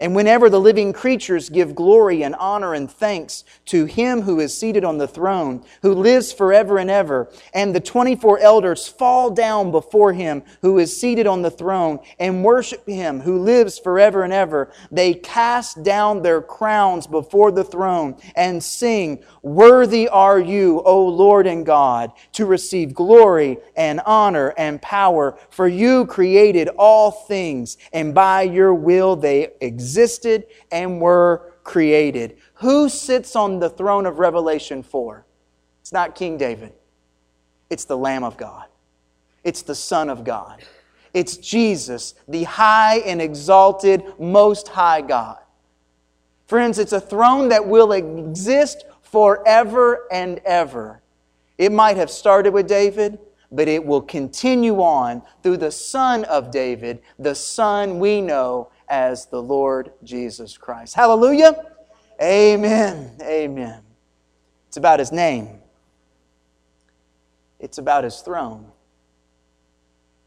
And 0.00 0.14
whenever 0.14 0.50
the 0.50 0.60
living 0.60 0.92
creatures 0.92 1.48
give 1.48 1.74
glory 1.74 2.22
and 2.22 2.34
honor 2.34 2.74
and 2.74 2.90
thanks 2.90 3.44
to 3.66 3.86
him 3.86 4.22
who 4.22 4.40
is 4.40 4.56
seated 4.56 4.84
on 4.84 4.98
the 4.98 5.08
throne, 5.08 5.64
who 5.82 5.94
lives 5.94 6.32
forever 6.32 6.78
and 6.78 6.90
ever, 6.90 7.30
and 7.54 7.74
the 7.74 7.80
24 7.80 8.38
elders 8.40 8.86
fall 8.86 9.30
down 9.30 9.70
before 9.70 10.12
him 10.12 10.42
who 10.60 10.78
is 10.78 10.98
seated 10.98 11.26
on 11.26 11.42
the 11.42 11.50
throne 11.50 11.98
and 12.18 12.44
worship 12.44 12.86
him 12.86 13.20
who 13.20 13.38
lives 13.38 13.78
forever 13.78 14.22
and 14.22 14.32
ever, 14.32 14.70
they 14.90 15.14
cast 15.14 15.82
down 15.82 16.22
their 16.22 16.42
crowns 16.42 17.06
before 17.06 17.50
the 17.50 17.64
throne 17.64 18.16
and 18.34 18.62
sing, 18.62 19.22
Worthy 19.42 20.08
are 20.08 20.40
you, 20.40 20.82
O 20.84 21.06
Lord 21.06 21.46
and 21.46 21.64
God, 21.64 22.12
to 22.32 22.44
receive 22.44 22.92
glory 22.92 23.58
and 23.76 24.00
honor 24.04 24.52
and 24.58 24.82
power, 24.82 25.38
for 25.50 25.68
you 25.68 26.04
created 26.04 26.68
all 26.76 27.10
things, 27.10 27.78
and 27.92 28.14
by 28.14 28.42
your 28.42 28.74
will 28.74 29.16
they 29.16 29.52
exist 29.60 29.85
existed 29.86 30.46
and 30.72 31.00
were 31.00 31.54
created. 31.62 32.38
Who 32.54 32.88
sits 32.88 33.36
on 33.36 33.60
the 33.60 33.70
throne 33.70 34.04
of 34.04 34.18
Revelation 34.18 34.82
4? 34.82 35.24
It's 35.80 35.92
not 35.92 36.16
King 36.16 36.36
David, 36.36 36.72
it's 37.70 37.84
the 37.84 37.96
Lamb 37.96 38.24
of 38.24 38.36
God, 38.36 38.66
it's 39.44 39.62
the 39.62 39.76
Son 39.76 40.10
of 40.10 40.24
God. 40.24 40.62
It's 41.14 41.38
Jesus, 41.38 42.14
the 42.28 42.42
high 42.42 42.98
and 42.98 43.22
exalted, 43.22 44.02
most 44.18 44.68
high 44.68 45.00
God. 45.00 45.38
Friends, 46.46 46.78
it's 46.78 46.92
a 46.92 47.00
throne 47.00 47.48
that 47.48 47.66
will 47.66 47.92
exist 47.92 48.84
forever 49.00 50.06
and 50.12 50.40
ever. 50.44 51.00
It 51.56 51.72
might 51.72 51.96
have 51.96 52.10
started 52.10 52.52
with 52.52 52.68
David, 52.68 53.18
but 53.50 53.66
it 53.66 53.82
will 53.82 54.02
continue 54.02 54.82
on 54.82 55.22
through 55.42 55.56
the 55.56 55.70
Son 55.70 56.24
of 56.24 56.50
David, 56.50 57.00
the 57.18 57.34
Son 57.34 57.98
we 57.98 58.20
know 58.20 58.68
as 58.88 59.26
the 59.26 59.42
Lord 59.42 59.92
Jesus 60.04 60.56
Christ. 60.56 60.94
Hallelujah. 60.94 61.72
Amen. 62.20 63.12
Amen. 63.20 63.82
It's 64.68 64.76
about 64.76 64.98
his 64.98 65.12
name, 65.12 65.60
it's 67.58 67.78
about 67.78 68.04
his 68.04 68.20
throne, 68.20 68.72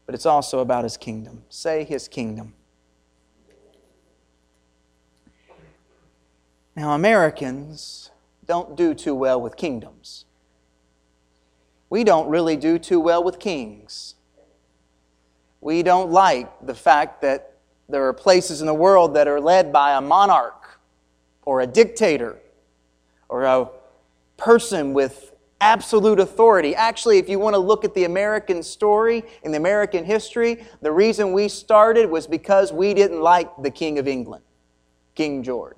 but 0.06 0.14
it's 0.14 0.26
also 0.26 0.58
about 0.58 0.84
his 0.84 0.96
kingdom. 0.96 1.44
Say 1.48 1.84
his 1.84 2.08
kingdom. 2.08 2.54
Now, 6.74 6.94
Americans 6.94 8.10
don't 8.46 8.76
do 8.76 8.94
too 8.94 9.14
well 9.14 9.40
with 9.40 9.56
kingdoms. 9.56 10.24
We 11.90 12.04
don't 12.04 12.28
really 12.28 12.56
do 12.56 12.78
too 12.78 12.98
well 12.98 13.22
with 13.22 13.38
kings. 13.38 14.14
We 15.60 15.82
don't 15.82 16.10
like 16.10 16.48
the 16.64 16.74
fact 16.74 17.22
that 17.22 17.49
there 17.90 18.06
are 18.06 18.12
places 18.12 18.60
in 18.60 18.66
the 18.66 18.74
world 18.74 19.14
that 19.14 19.28
are 19.28 19.40
led 19.40 19.72
by 19.72 19.96
a 19.96 20.00
monarch 20.00 20.78
or 21.42 21.60
a 21.60 21.66
dictator 21.66 22.38
or 23.28 23.44
a 23.44 23.68
person 24.36 24.92
with 24.92 25.34
absolute 25.60 26.18
authority. 26.18 26.74
Actually, 26.74 27.18
if 27.18 27.28
you 27.28 27.38
want 27.38 27.54
to 27.54 27.58
look 27.58 27.84
at 27.84 27.94
the 27.94 28.04
American 28.04 28.62
story 28.62 29.22
in 29.42 29.52
the 29.52 29.58
American 29.58 30.04
history, 30.04 30.64
the 30.80 30.90
reason 30.90 31.32
we 31.32 31.48
started 31.48 32.08
was 32.08 32.26
because 32.26 32.72
we 32.72 32.94
didn't 32.94 33.20
like 33.20 33.50
the 33.62 33.70
King 33.70 33.98
of 33.98 34.08
England, 34.08 34.44
King 35.14 35.42
George. 35.42 35.76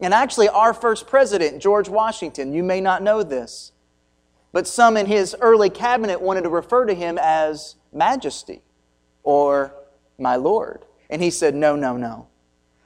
And 0.00 0.14
actually, 0.14 0.48
our 0.48 0.72
first 0.72 1.06
president, 1.06 1.60
George 1.60 1.88
Washington, 1.88 2.52
you 2.52 2.62
may 2.62 2.80
not 2.80 3.02
know 3.02 3.22
this, 3.22 3.72
but 4.52 4.66
some 4.66 4.96
in 4.96 5.06
his 5.06 5.36
early 5.40 5.68
cabinet 5.68 6.20
wanted 6.20 6.42
to 6.42 6.48
refer 6.48 6.86
to 6.86 6.94
him 6.94 7.18
as 7.20 7.74
Majesty 7.92 8.62
or 9.22 9.74
my 10.18 10.36
Lord. 10.36 10.84
And 11.10 11.22
he 11.22 11.30
said, 11.30 11.54
No, 11.54 11.76
no, 11.76 11.96
no. 11.96 12.28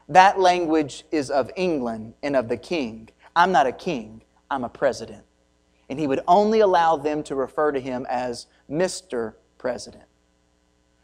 That 0.08 0.40
language 0.40 1.04
is 1.12 1.30
of 1.30 1.50
England 1.56 2.14
and 2.22 2.34
of 2.34 2.48
the 2.48 2.56
king. 2.56 3.10
I'm 3.36 3.52
not 3.52 3.66
a 3.66 3.72
king, 3.72 4.22
I'm 4.50 4.64
a 4.64 4.68
president. 4.68 5.24
And 5.88 5.98
he 5.98 6.06
would 6.06 6.20
only 6.26 6.60
allow 6.60 6.96
them 6.96 7.22
to 7.24 7.34
refer 7.34 7.70
to 7.72 7.80
him 7.80 8.06
as 8.08 8.46
Mr. 8.70 9.34
President. 9.58 10.04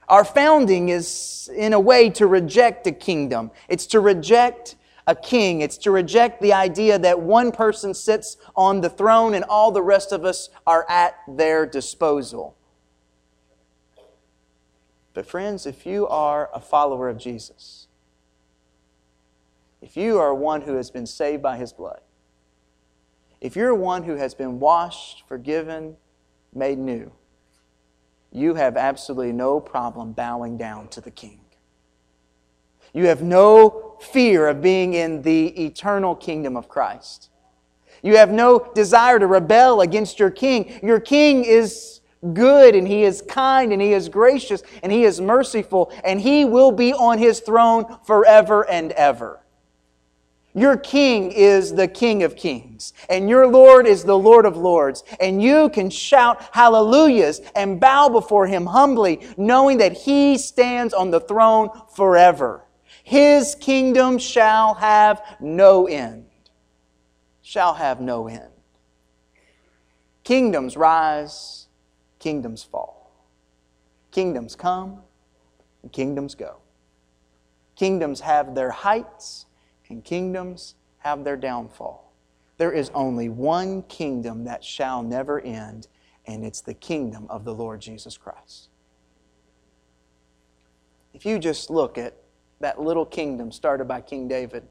Our 0.08 0.24
founding 0.24 0.88
is, 0.88 1.48
in 1.54 1.72
a 1.72 1.78
way, 1.78 2.10
to 2.10 2.26
reject 2.26 2.86
a 2.86 2.92
kingdom. 2.92 3.52
It's 3.68 3.86
to 3.88 4.00
reject 4.00 4.74
a 5.06 5.14
king. 5.14 5.60
It's 5.60 5.78
to 5.78 5.90
reject 5.90 6.40
the 6.40 6.52
idea 6.52 6.98
that 6.98 7.20
one 7.20 7.52
person 7.52 7.94
sits 7.94 8.36
on 8.56 8.80
the 8.80 8.90
throne 8.90 9.34
and 9.34 9.44
all 9.44 9.70
the 9.70 9.82
rest 9.82 10.12
of 10.12 10.24
us 10.24 10.48
are 10.66 10.84
at 10.88 11.14
their 11.28 11.64
disposal. 11.64 12.56
But, 15.12 15.26
friends, 15.26 15.66
if 15.66 15.86
you 15.86 16.06
are 16.06 16.50
a 16.54 16.60
follower 16.60 17.08
of 17.08 17.18
Jesus, 17.18 17.88
if 19.82 19.96
you 19.96 20.18
are 20.18 20.34
one 20.34 20.62
who 20.62 20.74
has 20.74 20.90
been 20.90 21.06
saved 21.06 21.42
by 21.42 21.56
his 21.56 21.72
blood, 21.72 22.00
if 23.40 23.56
you're 23.56 23.74
one 23.74 24.04
who 24.04 24.16
has 24.16 24.34
been 24.34 24.60
washed, 24.60 25.26
forgiven, 25.26 25.96
made 26.54 26.78
new, 26.78 27.10
you 28.32 28.54
have 28.54 28.76
absolutely 28.76 29.32
no 29.32 29.58
problem 29.58 30.12
bowing 30.12 30.56
down 30.56 30.88
to 30.88 31.00
the 31.00 31.10
King. 31.10 31.40
You 32.92 33.06
have 33.06 33.22
no 33.22 33.96
fear 34.00 34.48
of 34.48 34.60
being 34.60 34.94
in 34.94 35.22
the 35.22 35.48
eternal 35.64 36.14
kingdom 36.14 36.56
of 36.56 36.68
Christ. 36.68 37.30
You 38.02 38.16
have 38.16 38.30
no 38.30 38.70
desire 38.74 39.18
to 39.18 39.26
rebel 39.26 39.80
against 39.80 40.18
your 40.18 40.30
King. 40.30 40.78
Your 40.82 41.00
King 41.00 41.44
is 41.44 41.99
good 42.32 42.74
and 42.74 42.86
He 42.86 43.04
is 43.04 43.22
kind 43.22 43.72
and 43.72 43.80
He 43.80 43.92
is 43.92 44.08
gracious 44.08 44.62
and 44.82 44.92
He 44.92 45.04
is 45.04 45.20
merciful 45.20 45.92
and 46.04 46.20
He 46.20 46.44
will 46.44 46.72
be 46.72 46.92
on 46.92 47.18
His 47.18 47.40
throne 47.40 47.98
forever 48.04 48.68
and 48.68 48.92
ever. 48.92 49.40
Your 50.52 50.76
King 50.76 51.30
is 51.30 51.74
the 51.74 51.86
King 51.86 52.24
of 52.24 52.34
Kings, 52.34 52.92
and 53.08 53.28
your 53.28 53.46
Lord 53.46 53.86
is 53.86 54.02
the 54.02 54.18
Lord 54.18 54.44
of 54.46 54.56
Lords, 54.56 55.04
and 55.20 55.40
you 55.40 55.68
can 55.68 55.90
shout 55.90 56.42
hallelujahs 56.52 57.40
and 57.54 57.78
bow 57.78 58.08
before 58.08 58.48
Him 58.48 58.66
humbly, 58.66 59.20
knowing 59.36 59.78
that 59.78 59.92
He 59.92 60.36
stands 60.38 60.92
on 60.92 61.12
the 61.12 61.20
throne 61.20 61.68
forever. 61.94 62.64
His 63.04 63.54
kingdom 63.54 64.18
shall 64.18 64.74
have 64.74 65.22
no 65.38 65.86
end. 65.86 66.26
Shall 67.42 67.74
have 67.74 68.00
no 68.00 68.26
end. 68.26 68.50
Kingdoms 70.24 70.76
rise 70.76 71.59
kingdoms 72.20 72.62
fall. 72.62 73.10
Kingdoms 74.12 74.54
come 74.54 75.00
and 75.82 75.90
kingdoms 75.90 76.36
go. 76.36 76.58
Kingdoms 77.74 78.20
have 78.20 78.54
their 78.54 78.70
heights 78.70 79.46
and 79.88 80.04
kingdoms 80.04 80.76
have 80.98 81.24
their 81.24 81.36
downfall. 81.36 82.12
There 82.58 82.72
is 82.72 82.90
only 82.94 83.28
one 83.28 83.82
kingdom 83.84 84.44
that 84.44 84.62
shall 84.62 85.02
never 85.02 85.40
end, 85.40 85.88
and 86.26 86.44
it's 86.44 86.60
the 86.60 86.74
kingdom 86.74 87.26
of 87.30 87.44
the 87.44 87.54
Lord 87.54 87.80
Jesus 87.80 88.18
Christ. 88.18 88.68
If 91.14 91.24
you 91.24 91.38
just 91.38 91.70
look 91.70 91.96
at 91.96 92.14
that 92.60 92.80
little 92.80 93.06
kingdom 93.06 93.50
started 93.50 93.88
by 93.88 94.02
King 94.02 94.28
David, 94.28 94.62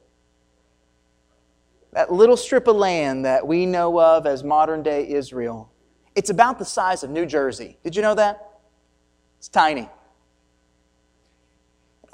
that 1.91 2.13
little 2.13 2.37
strip 2.37 2.67
of 2.67 2.75
land 2.75 3.25
that 3.25 3.47
we 3.47 3.65
know 3.65 3.99
of 3.99 4.27
as 4.27 4.43
modern 4.43 4.83
day 4.83 5.09
Israel, 5.09 5.71
it's 6.19 6.29
about 6.29 6.59
the 6.59 6.65
size 6.65 7.01
of 7.01 7.09
New 7.09 7.25
Jersey. 7.25 7.77
Did 7.81 7.95
you 7.95 8.01
know 8.01 8.13
that? 8.13 8.45
It's 9.37 9.47
tiny. 9.47 9.87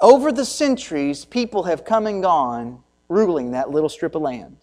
Over 0.00 0.30
the 0.30 0.44
centuries, 0.44 1.24
people 1.24 1.64
have 1.64 1.84
come 1.84 2.06
and 2.06 2.22
gone 2.22 2.84
ruling 3.08 3.50
that 3.50 3.72
little 3.72 3.88
strip 3.88 4.14
of 4.14 4.22
land. 4.22 4.58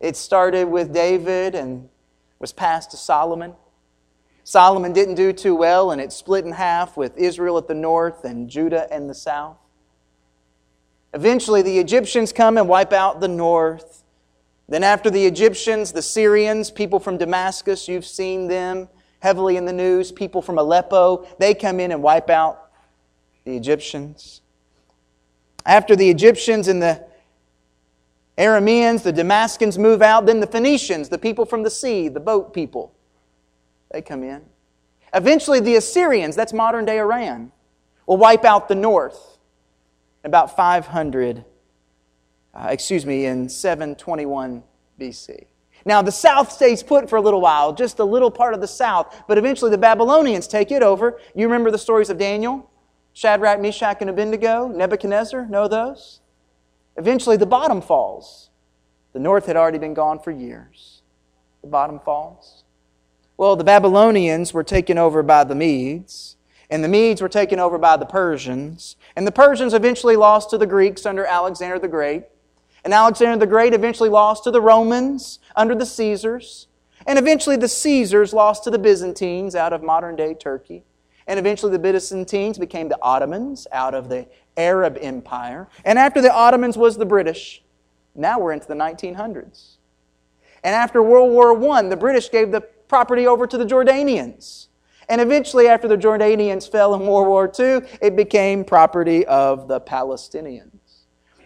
It 0.00 0.16
started 0.16 0.64
with 0.64 0.94
David 0.94 1.54
and 1.54 1.90
was 2.38 2.54
passed 2.54 2.92
to 2.92 2.96
Solomon. 2.96 3.52
Solomon 4.44 4.94
didn't 4.94 5.16
do 5.16 5.30
too 5.34 5.54
well, 5.54 5.90
and 5.90 6.00
it 6.00 6.10
split 6.10 6.46
in 6.46 6.52
half 6.52 6.96
with 6.96 7.18
Israel 7.18 7.58
at 7.58 7.68
the 7.68 7.74
north 7.74 8.24
and 8.24 8.48
Judah 8.48 8.88
in 8.90 9.08
the 9.08 9.14
south. 9.14 9.58
Eventually, 11.12 11.60
the 11.60 11.78
Egyptians 11.78 12.32
come 12.32 12.56
and 12.56 12.66
wipe 12.66 12.94
out 12.94 13.20
the 13.20 13.28
north. 13.28 13.99
Then, 14.70 14.84
after 14.84 15.10
the 15.10 15.26
Egyptians, 15.26 15.90
the 15.90 16.00
Syrians, 16.00 16.70
people 16.70 17.00
from 17.00 17.18
Damascus, 17.18 17.88
you've 17.88 18.06
seen 18.06 18.46
them 18.46 18.88
heavily 19.18 19.56
in 19.56 19.64
the 19.64 19.72
news, 19.72 20.12
people 20.12 20.40
from 20.40 20.58
Aleppo, 20.58 21.26
they 21.38 21.54
come 21.54 21.80
in 21.80 21.90
and 21.90 22.02
wipe 22.02 22.30
out 22.30 22.70
the 23.44 23.56
Egyptians. 23.56 24.42
After 25.66 25.96
the 25.96 26.08
Egyptians 26.08 26.68
and 26.68 26.80
the 26.80 27.04
Arameans, 28.38 29.02
the 29.02 29.12
Damascans 29.12 29.76
move 29.76 30.02
out, 30.02 30.24
then 30.24 30.38
the 30.38 30.46
Phoenicians, 30.46 31.08
the 31.08 31.18
people 31.18 31.44
from 31.44 31.64
the 31.64 31.70
sea, 31.70 32.08
the 32.08 32.20
boat 32.20 32.54
people, 32.54 32.94
they 33.90 34.00
come 34.00 34.22
in. 34.22 34.40
Eventually, 35.12 35.58
the 35.58 35.74
Assyrians, 35.74 36.36
that's 36.36 36.52
modern 36.52 36.84
day 36.84 37.00
Iran, 37.00 37.50
will 38.06 38.16
wipe 38.16 38.44
out 38.44 38.68
the 38.68 38.76
north 38.76 39.38
about 40.22 40.56
500, 40.56 41.44
uh, 42.54 42.68
excuse 42.70 43.06
me, 43.06 43.26
in 43.26 43.48
721 43.48 44.62
BC. 44.98 45.46
Now, 45.84 46.02
the 46.02 46.12
south 46.12 46.52
stays 46.52 46.82
put 46.82 47.08
for 47.08 47.16
a 47.16 47.20
little 47.20 47.40
while, 47.40 47.72
just 47.72 47.98
a 47.98 48.04
little 48.04 48.30
part 48.30 48.54
of 48.54 48.60
the 48.60 48.68
south, 48.68 49.22
but 49.26 49.38
eventually 49.38 49.70
the 49.70 49.78
Babylonians 49.78 50.46
take 50.46 50.70
it 50.70 50.82
over. 50.82 51.18
You 51.34 51.46
remember 51.46 51.70
the 51.70 51.78
stories 51.78 52.10
of 52.10 52.18
Daniel, 52.18 52.70
Shadrach, 53.14 53.60
Meshach, 53.60 53.98
and 54.00 54.10
Abednego, 54.10 54.68
Nebuchadnezzar? 54.68 55.46
Know 55.46 55.68
those? 55.68 56.20
Eventually 56.96 57.36
the 57.36 57.46
bottom 57.46 57.80
falls. 57.80 58.50
The 59.12 59.20
north 59.20 59.46
had 59.46 59.56
already 59.56 59.78
been 59.78 59.94
gone 59.94 60.18
for 60.18 60.30
years. 60.30 61.02
The 61.62 61.68
bottom 61.68 61.98
falls. 61.98 62.64
Well, 63.36 63.56
the 63.56 63.64
Babylonians 63.64 64.52
were 64.52 64.62
taken 64.62 64.98
over 64.98 65.22
by 65.22 65.44
the 65.44 65.54
Medes. 65.54 66.36
And 66.68 66.84
the 66.84 66.88
Medes 66.88 67.20
were 67.20 67.28
taken 67.28 67.58
over 67.58 67.78
by 67.78 67.96
the 67.96 68.06
Persians. 68.06 68.96
And 69.16 69.26
the 69.26 69.32
Persians 69.32 69.74
eventually 69.74 70.14
lost 70.14 70.50
to 70.50 70.58
the 70.58 70.66
Greeks 70.66 71.04
under 71.04 71.24
Alexander 71.24 71.78
the 71.78 71.88
Great. 71.88 72.24
And 72.84 72.94
Alexander 72.94 73.38
the 73.38 73.46
Great 73.46 73.74
eventually 73.74 74.08
lost 74.08 74.44
to 74.44 74.50
the 74.50 74.60
Romans 74.60 75.38
under 75.54 75.74
the 75.74 75.86
Caesars. 75.86 76.66
And 77.06 77.18
eventually 77.18 77.56
the 77.56 77.68
Caesars 77.68 78.32
lost 78.32 78.64
to 78.64 78.70
the 78.70 78.78
Byzantines 78.78 79.54
out 79.54 79.72
of 79.72 79.82
modern 79.82 80.16
day 80.16 80.34
Turkey. 80.34 80.84
And 81.26 81.38
eventually 81.38 81.72
the 81.72 81.78
Byzantines 81.78 82.58
became 82.58 82.88
the 82.88 82.98
Ottomans 83.02 83.66
out 83.72 83.94
of 83.94 84.08
the 84.08 84.26
Arab 84.56 84.98
Empire. 85.00 85.68
And 85.84 85.98
after 85.98 86.20
the 86.20 86.32
Ottomans 86.32 86.76
was 86.76 86.96
the 86.96 87.06
British. 87.06 87.62
Now 88.14 88.38
we're 88.38 88.52
into 88.52 88.66
the 88.66 88.74
1900s. 88.74 89.76
And 90.64 90.74
after 90.74 91.02
World 91.02 91.30
War 91.30 91.70
I, 91.72 91.82
the 91.82 91.96
British 91.96 92.30
gave 92.30 92.50
the 92.50 92.60
property 92.60 93.26
over 93.26 93.46
to 93.46 93.56
the 93.56 93.64
Jordanians. 93.64 94.66
And 95.08 95.20
eventually, 95.20 95.66
after 95.66 95.88
the 95.88 95.96
Jordanians 95.96 96.70
fell 96.70 96.94
in 96.94 97.00
World 97.06 97.26
War 97.26 97.50
II, 97.58 97.88
it 98.00 98.14
became 98.14 98.64
property 98.64 99.26
of 99.26 99.66
the 99.66 99.80
Palestinians. 99.80 100.79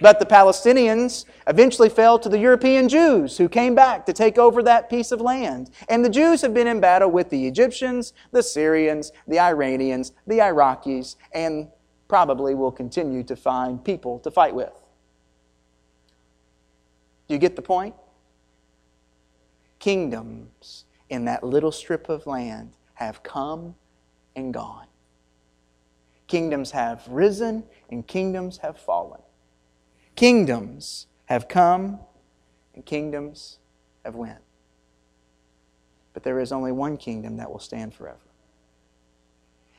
But 0.04 0.18
the 0.18 0.26
Palestinians 0.26 1.24
eventually 1.46 1.88
fell 1.88 2.18
to 2.18 2.28
the 2.28 2.38
European 2.38 2.90
Jews 2.90 3.38
who 3.38 3.48
came 3.48 3.74
back 3.74 4.04
to 4.04 4.12
take 4.12 4.36
over 4.36 4.62
that 4.62 4.90
piece 4.90 5.12
of 5.12 5.22
land. 5.22 5.70
And 5.88 6.04
the 6.04 6.10
Jews 6.10 6.42
have 6.42 6.52
been 6.52 6.66
in 6.66 6.78
battle 6.78 7.10
with 7.10 7.30
the 7.30 7.46
Egyptians, 7.46 8.12
the 8.30 8.42
Syrians, 8.42 9.12
the 9.26 9.38
Iranians, 9.38 10.12
the 10.26 10.40
Iraqis, 10.40 11.16
and 11.32 11.68
probably 12.06 12.54
will 12.54 12.70
continue 12.70 13.22
to 13.22 13.34
find 13.34 13.82
people 13.82 14.18
to 14.18 14.30
fight 14.30 14.54
with. 14.54 14.74
Do 17.26 17.32
you 17.32 17.40
get 17.40 17.56
the 17.56 17.62
point? 17.62 17.94
Kingdoms 19.78 20.84
in 21.08 21.24
that 21.24 21.42
little 21.42 21.72
strip 21.72 22.10
of 22.10 22.26
land 22.26 22.76
have 22.92 23.22
come 23.22 23.74
and 24.36 24.52
gone. 24.52 24.86
Kingdoms 26.26 26.72
have 26.72 27.08
risen 27.08 27.64
and 27.88 28.06
kingdoms 28.06 28.58
have 28.58 28.76
fallen. 28.78 29.03
Kingdoms 30.16 31.06
have 31.26 31.48
come 31.48 31.98
and 32.74 32.84
kingdoms 32.84 33.58
have 34.04 34.14
went. 34.14 34.38
But 36.12 36.22
there 36.22 36.38
is 36.38 36.52
only 36.52 36.72
one 36.72 36.96
kingdom 36.96 37.36
that 37.38 37.50
will 37.50 37.58
stand 37.58 37.94
forever. 37.94 38.18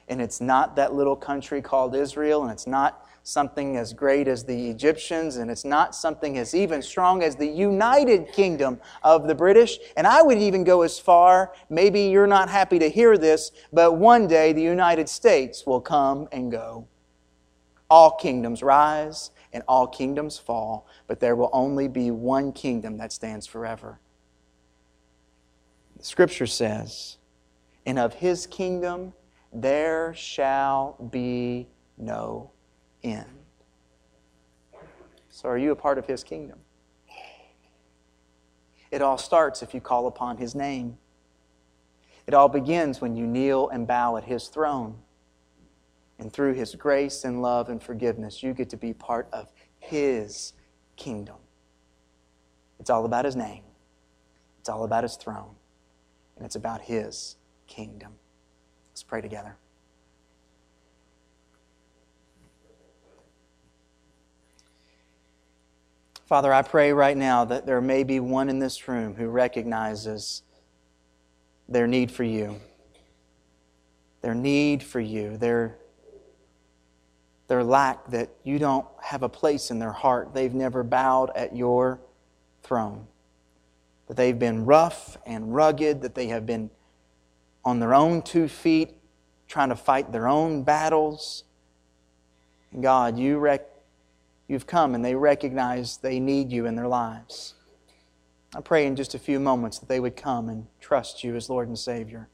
And 0.07 0.21
it's 0.21 0.39
not 0.41 0.75
that 0.75 0.93
little 0.93 1.15
country 1.15 1.61
called 1.61 1.95
Israel, 1.95 2.43
and 2.43 2.51
it's 2.51 2.67
not 2.67 3.07
something 3.23 3.75
as 3.75 3.91
great 3.91 4.27
as 4.27 4.43
the 4.43 4.69
Egyptians, 4.69 5.37
and 5.37 5.49
it's 5.49 5.65
not 5.65 5.95
something 5.95 6.37
as 6.37 6.53
even 6.53 6.81
strong 6.81 7.23
as 7.23 7.35
the 7.35 7.47
United 7.47 8.31
Kingdom 8.31 8.79
of 9.03 9.27
the 9.27 9.33
British. 9.33 9.79
And 9.97 10.05
I 10.05 10.21
would 10.21 10.37
even 10.37 10.63
go 10.63 10.83
as 10.83 10.99
far, 10.99 11.53
maybe 11.69 12.01
you're 12.01 12.27
not 12.27 12.49
happy 12.49 12.77
to 12.79 12.89
hear 12.89 13.17
this, 13.17 13.51
but 13.73 13.93
one 13.93 14.27
day 14.27 14.53
the 14.53 14.61
United 14.61 15.09
States 15.09 15.65
will 15.65 15.81
come 15.81 16.27
and 16.31 16.51
go. 16.51 16.87
All 17.89 18.11
kingdoms 18.11 18.61
rise 18.61 19.31
and 19.55 19.63
all 19.69 19.87
kingdoms 19.87 20.37
fall, 20.37 20.85
but 21.07 21.21
there 21.21 21.33
will 21.33 21.49
only 21.53 21.87
be 21.87 22.11
one 22.11 22.51
kingdom 22.51 22.97
that 22.97 23.13
stands 23.13 23.47
forever. 23.47 24.01
The 25.97 26.03
scripture 26.03 26.45
says, 26.45 27.15
and 27.85 27.97
of 27.97 28.15
his 28.15 28.45
kingdom 28.45 29.13
there 29.53 30.13
shall 30.13 30.97
be 31.09 31.69
no 31.97 32.51
end. 33.01 33.29
So, 35.29 35.47
are 35.47 35.57
you 35.57 35.71
a 35.71 35.75
part 35.75 35.97
of 35.97 36.05
his 36.05 36.21
kingdom? 36.21 36.59
It 38.91 39.01
all 39.01 39.17
starts 39.17 39.63
if 39.63 39.73
you 39.73 39.79
call 39.79 40.07
upon 40.07 40.35
his 40.35 40.53
name. 40.53 40.97
It 42.27 42.33
all 42.33 42.49
begins 42.49 42.99
when 42.99 43.15
you 43.15 43.25
kneel 43.25 43.69
and 43.69 43.87
bow 43.87 44.17
at 44.17 44.25
his 44.25 44.49
throne. 44.49 44.97
And 46.17 46.31
through 46.31 46.53
His 46.53 46.75
grace 46.75 47.23
and 47.25 47.41
love 47.41 47.69
and 47.69 47.81
forgiveness, 47.81 48.41
you 48.41 48.53
get 48.53 48.69
to 48.69 48.77
be 48.77 48.93
part 48.93 49.27
of 49.33 49.51
His 49.79 50.53
kingdom. 50.95 51.35
It's 52.79 52.89
all 52.89 53.05
about 53.05 53.25
His 53.25 53.35
name, 53.35 53.63
it's 54.59 54.69
all 54.69 54.83
about 54.83 55.03
His 55.03 55.15
throne, 55.15 55.55
and 56.37 56.45
it's 56.45 56.55
about 56.55 56.81
His 56.81 57.35
kingdom. 57.67 58.13
Let's 58.91 59.03
pray 59.03 59.21
together. 59.21 59.57
Father, 66.25 66.51
I 66.51 66.63
pray 66.63 66.91
right 66.91 67.15
now 67.15 67.45
that 67.45 67.67
there 67.67 67.81
may 67.81 68.03
be 68.03 68.19
one 68.19 68.49
in 68.49 68.57
this 68.57 68.87
room 68.87 69.13
who 69.13 69.27
recognizes 69.27 70.41
their 71.69 71.85
need 71.85 72.11
for 72.11 72.23
you, 72.23 72.59
their 74.21 74.33
need 74.33 74.81
for 74.81 74.99
you, 74.99 75.37
their 75.37 75.77
their 77.47 77.63
lack 77.63 78.07
that 78.07 78.29
you 78.43 78.57
don't 78.59 78.85
have 79.01 79.23
a 79.23 79.29
place 79.29 79.69
in 79.71 79.79
their 79.79 79.91
heart. 79.91 80.33
They've 80.33 80.53
never 80.53 80.83
bowed 80.83 81.31
at 81.35 81.55
your 81.55 81.99
throne. 82.63 83.07
That 84.07 84.17
they've 84.17 84.37
been 84.37 84.65
rough 84.65 85.17
and 85.25 85.53
rugged, 85.53 86.01
that 86.01 86.15
they 86.15 86.27
have 86.27 86.45
been 86.45 86.69
on 87.63 87.79
their 87.79 87.93
own 87.93 88.21
two 88.21 88.47
feet 88.47 88.95
trying 89.47 89.69
to 89.69 89.75
fight 89.75 90.11
their 90.11 90.27
own 90.27 90.63
battles. 90.63 91.43
God, 92.79 93.17
you 93.17 93.37
rec- 93.37 93.69
you've 94.47 94.67
come 94.67 94.95
and 94.95 95.03
they 95.03 95.15
recognize 95.15 95.97
they 95.97 96.19
need 96.19 96.51
you 96.51 96.65
in 96.65 96.75
their 96.75 96.87
lives. 96.87 97.53
I 98.55 98.61
pray 98.61 98.85
in 98.85 98.95
just 98.95 99.13
a 99.13 99.19
few 99.19 99.39
moments 99.39 99.79
that 99.79 99.89
they 99.89 99.99
would 99.99 100.15
come 100.15 100.49
and 100.49 100.67
trust 100.79 101.23
you 101.23 101.35
as 101.35 101.49
Lord 101.49 101.67
and 101.67 101.77
Savior. 101.77 102.29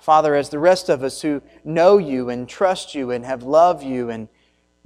Father, 0.00 0.34
as 0.34 0.50
the 0.50 0.58
rest 0.58 0.88
of 0.88 1.02
us 1.02 1.22
who 1.22 1.42
know 1.64 1.98
you 1.98 2.28
and 2.30 2.48
trust 2.48 2.94
you 2.94 3.10
and 3.10 3.24
have 3.24 3.42
loved 3.42 3.82
you 3.82 4.10
and 4.10 4.28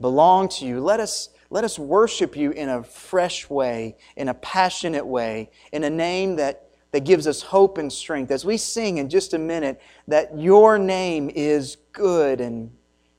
belong 0.01 0.49
to 0.49 0.66
you, 0.66 0.81
let 0.81 1.01
us, 1.01 1.31
let 1.51 1.64
us 1.64 1.79
worship 1.79 2.37
you 2.37 2.51
in 2.53 2.68
a 2.68 2.83
fresh 2.83 3.49
way, 3.51 3.96
in 4.16 4.29
a 4.29 4.35
passionate 4.35 5.07
way, 5.07 5.51
in 5.73 5.85
a 5.85 5.90
name 5.90 6.37
that, 6.37 6.70
that 6.92 7.05
gives 7.05 7.27
us 7.27 7.42
hope 7.42 7.79
and 7.79 7.92
strength. 7.92 8.31
As 8.31 8.44
we 8.44 8.57
sing 8.57 8.99
in 8.99 9.09
just 9.09 9.35
a 9.35 9.38
minute 9.38 9.81
that 10.09 10.38
your 10.38 10.79
name 10.79 11.31
is 11.35 11.77
good 11.92 12.40
and 12.40 12.70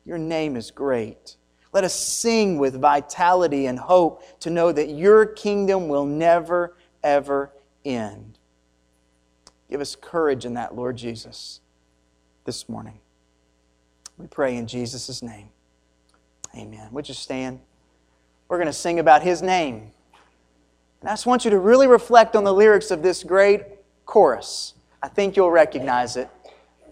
your 0.05 0.17
name 0.17 0.55
is 0.55 0.71
great. 0.71 1.37
Let 1.73 1.83
us 1.83 1.93
sing 1.93 2.57
with 2.57 2.81
vitality 2.81 3.65
and 3.67 3.79
hope 3.79 4.23
to 4.41 4.49
know 4.49 4.71
that 4.71 4.89
your 4.89 5.25
kingdom 5.25 5.87
will 5.87 6.05
never, 6.05 6.75
ever 7.03 7.51
end. 7.85 8.37
Give 9.69 9.79
us 9.79 9.95
courage 9.95 10.45
in 10.45 10.55
that, 10.55 10.75
Lord 10.75 10.97
Jesus, 10.97 11.61
this 12.45 12.67
morning. 12.67 12.99
We 14.17 14.27
pray 14.27 14.55
in 14.55 14.67
Jesus' 14.67 15.21
name. 15.21 15.49
Amen. 16.55 16.89
Would 16.91 17.07
you 17.07 17.13
stand? 17.13 17.59
We're 18.47 18.57
going 18.57 18.67
to 18.67 18.73
sing 18.73 18.99
about 18.99 19.23
his 19.23 19.41
name. 19.41 19.91
And 20.99 21.09
I 21.09 21.13
just 21.13 21.25
want 21.25 21.45
you 21.45 21.51
to 21.51 21.59
really 21.59 21.87
reflect 21.87 22.35
on 22.35 22.43
the 22.43 22.53
lyrics 22.53 22.91
of 22.91 23.01
this 23.01 23.23
great 23.23 23.63
chorus. 24.05 24.73
I 25.01 25.07
think 25.07 25.35
you'll 25.35 25.51
recognize 25.51 26.17
it. 26.17 26.29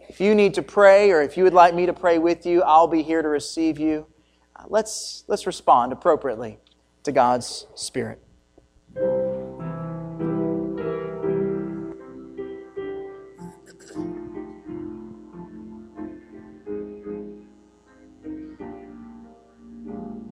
If 0.08 0.20
you 0.20 0.34
need 0.34 0.56
to 0.56 0.64
pray 0.64 1.12
or 1.12 1.22
if 1.22 1.38
you 1.38 1.44
would 1.44 1.54
like 1.54 1.76
me 1.76 1.86
to 1.86 1.94
pray 1.94 2.18
with 2.18 2.46
you, 2.46 2.64
I'll 2.64 2.88
be 2.88 3.04
here 3.04 3.22
to 3.22 3.30
receive 3.30 3.78
you. 3.78 4.08
Uh, 4.56 4.64
let's, 4.68 5.24
let's 5.28 5.46
respond 5.46 5.94
appropriately 5.94 6.58
to 7.04 7.12
God's 7.12 7.68
Spirit. 7.76 8.20